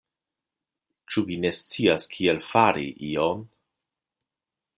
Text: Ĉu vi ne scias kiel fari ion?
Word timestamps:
Ĉu 1.15 1.23
vi 1.27 1.37
ne 1.43 1.51
scias 1.57 2.07
kiel 2.15 2.41
fari 2.47 2.89
ion? 3.11 3.45